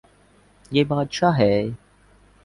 یے 0.71 0.81
بدشاہ 0.89 1.33
ہے 1.39 1.53